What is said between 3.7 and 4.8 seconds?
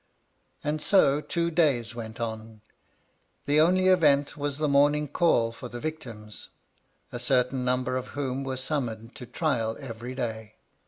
event was the